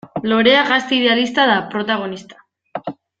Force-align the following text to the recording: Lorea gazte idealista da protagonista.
Lorea 0.29 0.61
gazte 0.69 0.95
idealista 0.99 1.45
da 1.51 1.59
protagonista. 1.77 2.43